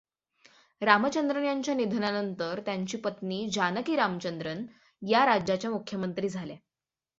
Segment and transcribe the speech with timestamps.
[0.81, 4.65] रामचंद्रन यांच्या निधनानंतर त्यांची पत्नी जानकी रामचंद्रन
[5.01, 6.57] या राज्याच्या मुख्यमंत्री झाल्या.